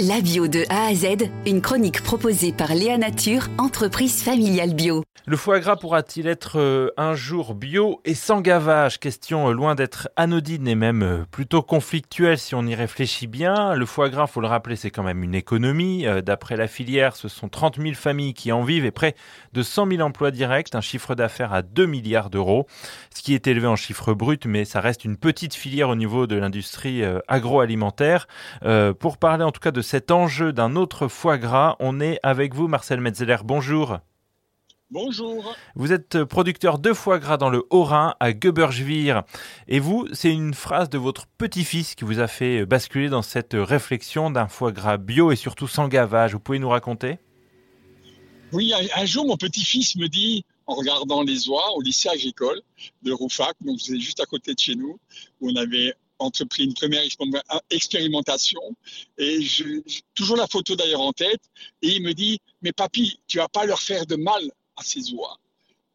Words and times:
La 0.00 0.20
bio 0.20 0.48
de 0.48 0.64
A 0.70 0.86
à 0.86 0.94
Z, 0.94 1.30
une 1.46 1.60
chronique 1.60 2.02
proposée 2.02 2.52
par 2.52 2.74
Léa 2.74 2.98
Nature, 2.98 3.46
entreprise 3.58 4.24
familiale 4.24 4.74
bio. 4.74 5.04
Le 5.26 5.36
foie 5.38 5.60
gras 5.60 5.76
pourra-t-il 5.76 6.26
être 6.26 6.58
euh, 6.58 6.90
un 6.98 7.14
jour 7.14 7.54
bio 7.54 8.00
et 8.04 8.14
sans 8.14 8.40
gavage? 8.40 8.98
Question 8.98 9.48
euh, 9.48 9.52
loin 9.52 9.74
d'être 9.76 10.08
anodine 10.16 10.66
et 10.68 10.74
même 10.74 11.02
euh, 11.02 11.24
plutôt 11.30 11.62
conflictuelle 11.62 12.38
si 12.38 12.56
on 12.56 12.66
y 12.66 12.74
réfléchit 12.74 13.28
bien. 13.28 13.74
Le 13.74 13.86
foie 13.86 14.10
gras, 14.10 14.26
faut 14.26 14.40
le 14.40 14.48
rappeler, 14.48 14.74
c'est 14.74 14.90
quand 14.90 15.04
même 15.04 15.22
une 15.22 15.34
économie. 15.34 16.06
D'après 16.22 16.56
la 16.56 16.66
filière, 16.66 17.14
ce 17.14 17.28
sont 17.28 17.48
30 17.48 17.80
000 17.80 17.94
familles 17.94 18.34
qui 18.34 18.50
en 18.50 18.64
vivent 18.64 18.84
et 18.84 18.90
près 18.90 19.14
de 19.52 19.62
100 19.62 19.92
000 19.92 20.02
emplois 20.02 20.32
directs, 20.32 20.74
un 20.74 20.80
chiffre 20.80 21.14
d'affaires 21.14 21.54
à 21.54 21.62
2 21.62 21.86
milliards 21.86 22.30
d'euros, 22.30 22.66
ce 23.14 23.22
qui 23.22 23.34
est 23.34 23.46
élevé 23.46 23.68
en 23.68 23.76
chiffre 23.76 24.12
brut, 24.12 24.44
mais 24.44 24.64
ça 24.64 24.80
reste 24.80 25.04
une 25.04 25.16
petite 25.16 25.54
filière 25.54 25.88
au 25.88 25.94
niveau 25.94 26.26
de 26.26 26.34
l'industrie 26.34 27.02
agroalimentaire. 27.28 28.26
Pour 28.98 29.18
parler 29.18 29.44
en 29.44 29.52
tout 29.52 29.60
cas 29.60 29.70
de 29.70 29.83
cet 29.84 30.10
enjeu 30.10 30.52
d'un 30.52 30.74
autre 30.74 31.06
foie 31.06 31.38
gras. 31.38 31.76
On 31.78 32.00
est 32.00 32.18
avec 32.24 32.54
vous, 32.54 32.66
Marcel 32.66 33.00
Metzeler. 33.00 33.36
Bonjour. 33.44 33.98
Bonjour. 34.90 35.54
Vous 35.76 35.92
êtes 35.92 36.24
producteur 36.24 36.78
de 36.78 36.92
foie 36.92 37.18
gras 37.18 37.36
dans 37.36 37.50
le 37.50 37.64
Haut-Rhin, 37.70 38.14
à 38.20 38.32
Göbergevir. 38.32 39.22
Et 39.68 39.78
vous, 39.78 40.08
c'est 40.12 40.32
une 40.32 40.54
phrase 40.54 40.90
de 40.90 40.98
votre 40.98 41.26
petit-fils 41.26 41.94
qui 41.94 42.04
vous 42.04 42.18
a 42.18 42.26
fait 42.26 42.66
basculer 42.66 43.08
dans 43.08 43.22
cette 43.22 43.54
réflexion 43.54 44.30
d'un 44.30 44.48
foie 44.48 44.72
gras 44.72 44.96
bio 44.96 45.32
et 45.32 45.36
surtout 45.36 45.68
sans 45.68 45.88
gavage. 45.88 46.32
Vous 46.32 46.40
pouvez 46.40 46.58
nous 46.58 46.68
raconter? 46.68 47.18
Oui, 48.52 48.72
un, 48.94 49.04
jour, 49.04 49.26
mon 49.26 49.36
petit-fils 49.36 49.96
me 49.96 50.06
dit, 50.06 50.44
en 50.66 50.74
regardant 50.74 51.22
les 51.22 51.48
oies 51.48 51.72
au 51.74 51.80
lycée 51.80 52.08
agricole 52.08 52.60
de 53.02 53.12
Roufac, 53.12 53.56
donc 53.62 53.80
c'est 53.80 53.98
juste 53.98 54.20
à 54.20 54.26
côté 54.26 54.54
de 54.54 54.58
chez 54.60 54.76
nous, 54.76 54.98
où 55.40 55.50
on 55.50 55.56
avait 55.56 55.94
entrepris 56.24 56.64
une 56.64 56.74
première 56.74 57.02
expérimentation. 57.70 58.60
Et 59.18 59.40
j'ai 59.42 59.82
toujours 60.14 60.36
la 60.36 60.46
photo 60.46 60.74
d'ailleurs 60.76 61.00
en 61.00 61.12
tête. 61.12 61.42
Et 61.82 61.88
il 61.96 62.02
me 62.02 62.12
dit 62.12 62.38
mais 62.62 62.72
papy 62.72 63.18
tu 63.26 63.38
vas 63.38 63.48
pas 63.48 63.64
leur 63.66 63.80
faire 63.80 64.06
de 64.06 64.16
mal 64.16 64.42
à 64.76 64.82
ces 64.82 65.12
oies 65.12 65.38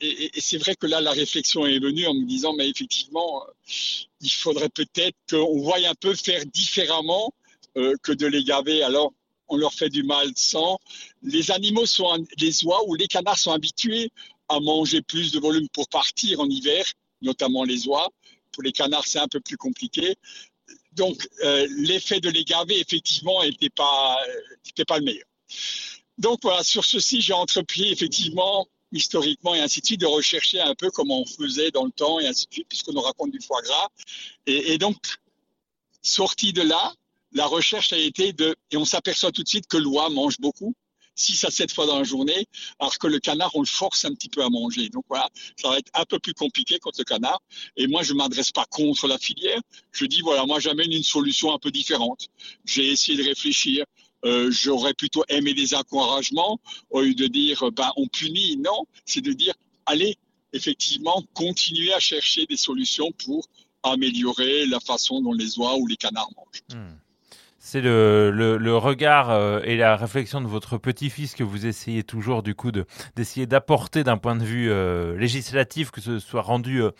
et, 0.00 0.30
c'est 0.40 0.58
vrai 0.58 0.74
que 0.76 0.86
là 0.86 1.00
la 1.00 1.12
réflexion 1.12 1.64
est 1.66 1.78
venue 1.78 2.06
en 2.06 2.14
me 2.14 2.26
disant 2.26 2.52
mais 2.52 2.68
effectivement 2.68 3.42
il 4.20 4.30
faudrait 4.30 4.68
peut-être 4.68 5.16
qu'on 5.30 5.60
voie 5.60 5.78
un 5.78 5.94
peu 5.94 6.14
faire 6.14 6.44
différemment 6.46 7.32
euh, 7.76 7.94
que 8.02 8.12
de 8.12 8.26
les 8.26 8.44
gaver. 8.44 8.82
Alors 8.82 9.12
on 9.48 9.56
leur 9.56 9.72
fait 9.72 9.88
du 9.88 10.02
mal 10.02 10.30
sans. 10.34 10.78
Les 11.22 11.50
animaux 11.50 11.86
sont 11.86 12.26
les 12.38 12.64
oies 12.64 12.82
ou 12.88 12.94
les 12.94 13.06
canards 13.06 13.38
sont 13.38 13.52
habitués 13.52 14.10
à 14.48 14.60
manger 14.60 15.02
plus 15.02 15.32
de 15.32 15.38
volume 15.38 15.68
pour 15.72 15.88
partir 15.88 16.40
en 16.40 16.48
hiver 16.48 16.84
notamment 17.22 17.64
les 17.64 17.88
oies 17.88 18.08
pour 18.56 18.62
les 18.62 18.72
canards, 18.72 19.06
c'est 19.06 19.18
un 19.18 19.28
peu 19.28 19.40
plus 19.40 19.58
compliqué. 19.58 20.16
Donc, 20.92 21.28
euh, 21.44 21.68
l'effet 21.76 22.20
de 22.20 22.30
les 22.30 22.42
gaver, 22.42 22.80
effectivement, 22.80 23.44
n'était 23.44 23.68
pas, 23.68 24.16
pas 24.88 24.98
le 24.98 25.04
meilleur. 25.04 25.28
Donc, 26.16 26.38
voilà, 26.42 26.64
sur 26.64 26.84
ceci, 26.86 27.20
j'ai 27.20 27.34
entrepris, 27.34 27.92
effectivement, 27.92 28.66
historiquement 28.92 29.54
et 29.54 29.60
ainsi 29.60 29.82
de 29.82 29.86
suite, 29.86 30.00
de 30.00 30.06
rechercher 30.06 30.60
un 30.62 30.74
peu 30.74 30.90
comment 30.90 31.20
on 31.20 31.26
faisait 31.26 31.70
dans 31.70 31.84
le 31.84 31.90
temps 31.90 32.18
et 32.18 32.26
ainsi 32.26 32.46
de 32.46 32.54
suite, 32.54 32.68
puisqu'on 32.68 32.94
nous 32.94 33.02
raconte 33.02 33.30
du 33.30 33.40
foie 33.40 33.60
gras. 33.60 33.88
Et, 34.46 34.72
et 34.72 34.78
donc, 34.78 34.96
sorti 36.00 36.54
de 36.54 36.62
là, 36.62 36.94
la 37.32 37.46
recherche 37.46 37.92
a 37.92 37.98
été 37.98 38.32
de, 38.32 38.56
et 38.70 38.78
on 38.78 38.86
s'aperçoit 38.86 39.32
tout 39.32 39.42
de 39.42 39.48
suite 39.48 39.66
que 39.66 39.76
l'oie 39.76 40.08
mange 40.08 40.40
beaucoup, 40.40 40.74
6 41.16 41.44
à 41.44 41.50
7 41.50 41.72
fois 41.72 41.86
dans 41.86 41.98
la 41.98 42.04
journée, 42.04 42.46
alors 42.78 42.96
que 42.98 43.06
le 43.06 43.18
canard, 43.18 43.50
on 43.54 43.60
le 43.60 43.66
force 43.66 44.04
un 44.04 44.14
petit 44.14 44.28
peu 44.28 44.42
à 44.42 44.50
manger. 44.50 44.88
Donc 44.90 45.04
voilà, 45.08 45.28
ça 45.56 45.70
va 45.70 45.78
être 45.78 45.90
un 45.94 46.04
peu 46.04 46.18
plus 46.18 46.34
compliqué 46.34 46.78
contre 46.78 47.00
le 47.00 47.04
canard. 47.04 47.42
Et 47.76 47.86
moi, 47.86 48.02
je 48.02 48.12
ne 48.12 48.18
m'adresse 48.18 48.52
pas 48.52 48.66
contre 48.66 49.08
la 49.08 49.18
filière. 49.18 49.60
Je 49.92 50.04
dis, 50.04 50.20
voilà, 50.20 50.46
moi, 50.46 50.60
j'amène 50.60 50.92
une 50.92 51.02
solution 51.02 51.52
un 51.52 51.58
peu 51.58 51.70
différente. 51.70 52.28
J'ai 52.64 52.88
essayé 52.88 53.18
de 53.18 53.24
réfléchir. 53.26 53.84
Euh, 54.24 54.50
j'aurais 54.50 54.94
plutôt 54.94 55.24
aimé 55.28 55.54
des 55.54 55.74
encouragements 55.74 56.58
au 56.90 57.00
lieu 57.00 57.14
de 57.14 57.26
dire, 57.26 57.70
ben, 57.72 57.90
on 57.96 58.06
punit. 58.06 58.56
Non, 58.56 58.86
c'est 59.04 59.20
de 59.20 59.32
dire, 59.32 59.54
allez, 59.86 60.16
effectivement, 60.52 61.22
continuer 61.34 61.92
à 61.92 62.00
chercher 62.00 62.46
des 62.46 62.56
solutions 62.56 63.10
pour 63.12 63.46
améliorer 63.82 64.66
la 64.66 64.80
façon 64.80 65.20
dont 65.20 65.32
les 65.32 65.58
oies 65.58 65.76
ou 65.76 65.86
les 65.86 65.96
canards 65.96 66.30
mangent. 66.36 66.62
Hmm. 66.74 66.96
C'est 67.68 67.80
le, 67.80 68.76
regard 68.76 69.30
euh, 69.30 69.58
et 69.64 69.76
la 69.76 69.96
réflexion 69.96 70.40
de 70.40 70.46
votre 70.46 70.78
petit-fils 70.78 71.34
que 71.34 71.42
vous 71.42 71.66
essayez 71.66 72.04
toujours 72.04 72.44
du 72.44 72.54
coup 72.54 72.70
d'essayer 73.16 73.46
d'apporter 73.46 74.04
d'un 74.04 74.18
point 74.18 74.36
de 74.36 74.44
vue 74.44 74.70
euh, 74.70 75.18
législatif 75.18 75.90
que 75.90 76.00
ce 76.00 76.20
soit 76.20 76.42
rendu 76.42 76.80
euh, 76.80 76.92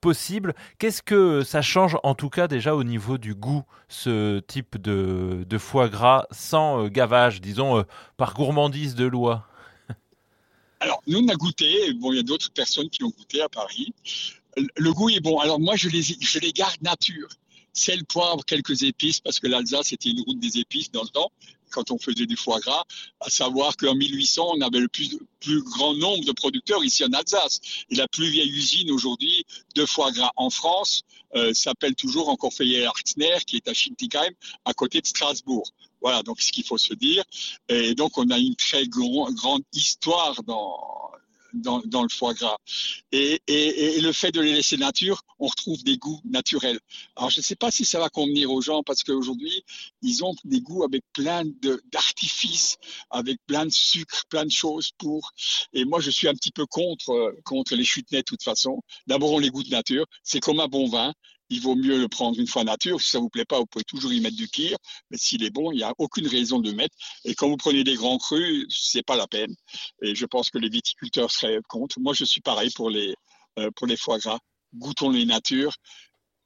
possible. 0.00 0.54
Qu'est-ce 0.78 1.02
que 1.02 1.42
ça 1.44 1.60
change 1.60 1.98
en 2.04 2.14
tout 2.14 2.30
cas 2.30 2.48
déjà 2.48 2.74
au 2.74 2.84
niveau 2.84 3.18
du 3.18 3.34
goût, 3.34 3.64
ce 3.88 4.40
type 4.40 4.80
de, 4.80 5.58
foie 5.58 5.90
gras 5.90 6.24
sans 6.30 6.88
gavage, 6.88 7.42
disons 7.42 7.84
par 8.16 8.32
gourmandise 8.32 8.94
de 8.94 9.04
loi? 9.04 9.46
Alors 10.80 11.02
nous 11.06 11.18
on 11.18 11.28
a 11.28 11.34
goûté, 11.34 11.92
bon 12.00 12.12
il 12.12 12.16
y 12.16 12.20
a 12.20 12.22
d'autres 12.22 12.50
personnes 12.50 12.88
qui 12.88 13.04
ont 13.04 13.10
goûté 13.10 13.42
à 13.42 13.50
Paris. 13.50 13.92
Le 14.56 14.90
goût 14.94 15.10
est 15.10 15.20
bon. 15.20 15.38
Alors 15.40 15.60
moi 15.60 15.76
je 15.76 15.90
les 15.90 16.52
garde 16.52 16.80
nature 16.80 17.28
sel, 17.74 18.04
poivre, 18.04 18.44
quelques 18.44 18.82
épices, 18.82 19.20
parce 19.20 19.38
que 19.38 19.46
l'Alsace 19.46 19.92
était 19.92 20.10
une 20.10 20.22
route 20.22 20.38
des 20.38 20.58
épices 20.58 20.90
dans 20.90 21.02
le 21.02 21.08
temps, 21.08 21.30
quand 21.70 21.90
on 21.90 21.98
faisait 21.98 22.26
du 22.26 22.36
foie 22.36 22.60
gras, 22.60 22.84
à 23.20 23.28
savoir 23.28 23.76
qu'en 23.76 23.94
1800, 23.94 24.52
on 24.56 24.60
avait 24.60 24.78
le 24.78 24.88
plus, 24.88 25.18
plus 25.40 25.60
grand 25.62 25.94
nombre 25.94 26.24
de 26.24 26.32
producteurs 26.32 26.84
ici 26.84 27.04
en 27.04 27.12
Alsace. 27.12 27.60
Et 27.90 27.96
la 27.96 28.06
plus 28.06 28.28
vieille 28.28 28.50
usine 28.50 28.92
aujourd'hui 28.92 29.44
de 29.74 29.84
foie 29.84 30.12
gras 30.12 30.30
en 30.36 30.50
France 30.50 31.02
euh, 31.34 31.52
s'appelle 31.52 31.96
toujours 31.96 32.28
encore 32.28 32.52
Feuillet 32.52 32.84
Arxner, 32.84 33.38
qui 33.44 33.56
est 33.56 33.68
à 33.68 33.74
Schintigheim, 33.74 34.30
à 34.64 34.72
côté 34.72 35.00
de 35.00 35.06
Strasbourg. 35.06 35.68
Voilà, 36.00 36.22
donc 36.22 36.40
ce 36.40 36.52
qu'il 36.52 36.64
faut 36.64 36.78
se 36.78 36.94
dire. 36.94 37.24
Et 37.68 37.94
donc, 37.94 38.18
on 38.18 38.30
a 38.30 38.38
une 38.38 38.54
très 38.54 38.86
grande 38.86 39.64
histoire 39.72 40.42
dans, 40.44 41.10
dans, 41.54 41.80
le 42.02 42.08
foie 42.08 42.34
gras. 42.34 42.58
Et, 43.12 43.40
le 44.00 44.12
fait 44.12 44.32
de 44.32 44.40
les 44.40 44.52
laisser 44.52 44.76
nature, 44.76 45.22
on 45.38 45.46
retrouve 45.46 45.82
des 45.84 45.96
goûts 45.96 46.20
naturels. 46.24 46.78
Alors, 47.16 47.30
je 47.30 47.40
ne 47.40 47.42
sais 47.42 47.56
pas 47.56 47.70
si 47.70 47.84
ça 47.84 47.98
va 47.98 48.08
convenir 48.08 48.50
aux 48.50 48.60
gens 48.60 48.82
parce 48.82 49.02
qu'aujourd'hui, 49.02 49.64
ils 50.02 50.24
ont 50.24 50.34
des 50.44 50.60
goûts 50.60 50.84
avec 50.84 51.02
plein 51.12 51.42
d'artifices, 51.92 52.76
avec 53.10 53.38
plein 53.46 53.66
de 53.66 53.72
sucre, 53.72 54.24
plein 54.28 54.44
de 54.44 54.50
choses 54.50 54.90
pour. 54.98 55.32
Et 55.72 55.84
moi, 55.84 56.00
je 56.00 56.10
suis 56.10 56.28
un 56.28 56.34
petit 56.34 56.52
peu 56.52 56.66
contre, 56.66 57.34
contre 57.44 57.74
les 57.74 57.84
chutes 57.84 58.10
nettes 58.12 58.26
de 58.26 58.36
toute 58.36 58.42
façon. 58.42 58.82
D'abord, 59.06 59.32
on 59.32 59.38
les 59.38 59.50
goûte 59.50 59.70
nature. 59.70 60.06
C'est 60.22 60.40
comme 60.40 60.60
un 60.60 60.68
bon 60.68 60.88
vin 60.88 61.12
il 61.50 61.60
vaut 61.60 61.74
mieux 61.74 61.98
le 61.98 62.08
prendre 62.08 62.38
une 62.38 62.46
fois 62.46 62.64
nature. 62.64 63.00
Si 63.00 63.10
ça 63.10 63.18
vous 63.18 63.28
plaît 63.28 63.44
pas, 63.44 63.58
vous 63.58 63.66
pouvez 63.66 63.84
toujours 63.84 64.12
y 64.12 64.20
mettre 64.20 64.36
du 64.36 64.48
kir. 64.48 64.76
Mais 65.10 65.18
s'il 65.18 65.42
est 65.44 65.50
bon, 65.50 65.72
il 65.72 65.76
n'y 65.76 65.82
a 65.82 65.92
aucune 65.98 66.26
raison 66.26 66.58
de 66.58 66.70
le 66.70 66.76
mettre. 66.76 66.96
Et 67.24 67.34
quand 67.34 67.48
vous 67.48 67.56
prenez 67.56 67.84
des 67.84 67.94
grands 67.94 68.18
crus, 68.18 68.66
c'est 68.70 69.02
pas 69.02 69.16
la 69.16 69.26
peine. 69.26 69.54
Et 70.02 70.14
je 70.14 70.26
pense 70.26 70.50
que 70.50 70.58
les 70.58 70.68
viticulteurs 70.68 71.30
seraient 71.30 71.60
contre. 71.68 72.00
Moi, 72.00 72.14
je 72.14 72.24
suis 72.24 72.40
pareil 72.40 72.70
pour 72.74 72.90
les, 72.90 73.14
euh, 73.58 73.70
pour 73.76 73.86
les 73.86 73.96
foie 73.96 74.18
gras. 74.18 74.38
Goûtons 74.74 75.10
les 75.10 75.24
natures. 75.24 75.74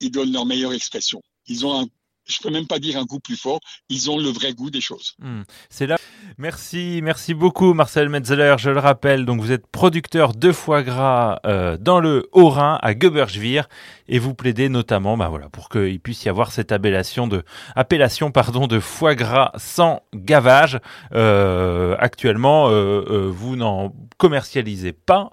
Ils 0.00 0.10
donnent 0.10 0.32
leur 0.32 0.46
meilleure 0.46 0.72
expression. 0.72 1.22
Ils 1.46 1.66
ont 1.66 1.80
un 1.80 1.86
je 2.30 2.38
peux 2.42 2.50
même 2.50 2.66
pas 2.66 2.78
dire 2.78 2.98
un 2.98 3.04
goût 3.04 3.20
plus 3.20 3.36
fort. 3.36 3.60
Ils 3.88 4.10
ont 4.10 4.18
le 4.18 4.28
vrai 4.28 4.52
goût 4.52 4.70
des 4.70 4.80
choses. 4.80 5.14
Hmm. 5.18 5.42
C'est 5.68 5.86
là. 5.86 5.96
Merci, 6.38 7.00
merci 7.02 7.34
beaucoup 7.34 7.74
Marcel 7.74 8.08
Metzeler. 8.08 8.54
Je 8.58 8.70
le 8.70 8.78
rappelle, 8.78 9.24
donc 9.24 9.40
vous 9.40 9.52
êtes 9.52 9.66
producteur 9.66 10.34
de 10.34 10.52
foie 10.52 10.82
gras 10.82 11.40
euh, 11.44 11.76
dans 11.76 12.00
le 12.00 12.28
Haut-Rhin 12.32 12.78
à 12.80 12.94
Göbergevir 12.94 13.68
et 14.08 14.18
vous 14.18 14.34
plaidez 14.34 14.68
notamment, 14.68 15.16
bah 15.16 15.28
voilà, 15.28 15.48
pour 15.48 15.68
qu'il 15.68 16.00
puisse 16.00 16.24
y 16.24 16.28
avoir 16.28 16.52
cette 16.52 16.72
appellation 16.72 17.26
de 17.26 17.42
appellation 17.76 18.30
pardon 18.30 18.66
de 18.66 18.80
foie 18.80 19.14
gras 19.14 19.52
sans 19.56 20.02
gavage. 20.14 20.78
Euh, 21.14 21.96
actuellement, 21.98 22.68
euh, 22.68 23.28
vous 23.30 23.56
n'en 23.56 23.94
commercialisez 24.18 24.92
pas 24.92 25.30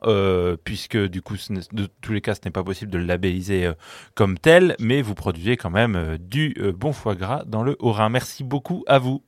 puisque 0.64 0.98
du 0.98 1.22
coup, 1.22 1.36
de 1.72 1.88
tous 2.02 2.14
les 2.14 2.22
cas, 2.22 2.36
ce 2.36 2.42
n'est 2.46 2.52
pas 2.52 2.64
possible 2.64 2.92
de 2.92 2.98
le 2.98 3.06
labelliser 3.06 3.72
comme 4.16 4.38
tel, 4.38 4.76
mais 4.80 5.02
vous 5.02 5.16
produisez 5.16 5.58
quand 5.58 5.70
même 5.70 6.18
du 6.20 6.56
bon 6.76 6.87
foie 6.94 7.16
gras 7.16 7.44
dans 7.46 7.64
le 7.64 7.76
Haut-Rhin. 7.80 8.10
Merci 8.10 8.44
beaucoup 8.44 8.84
à 8.88 9.00
vous. 9.00 9.22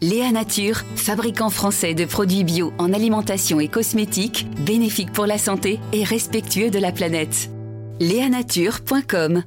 Léa 0.00 0.30
Nature, 0.30 0.82
fabricant 0.94 1.50
français 1.50 1.94
de 1.94 2.04
produits 2.04 2.44
bio 2.44 2.72
en 2.78 2.92
alimentation 2.92 3.58
et 3.58 3.68
cosmétiques, 3.68 4.46
bénéfiques 4.64 5.12
pour 5.12 5.26
la 5.26 5.38
santé 5.38 5.80
et 5.92 6.04
respectueux 6.04 6.70
de 6.70 6.78
la 6.78 6.92
planète. 6.92 7.50
Léanature.com 7.98 9.42